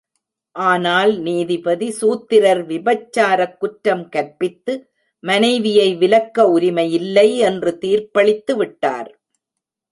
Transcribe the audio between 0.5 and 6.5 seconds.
ஆனால் நீதிபதி, சூத்திரர் விபச்சாரக் குற்றம் கற்பித்து மனைவியை விலக்க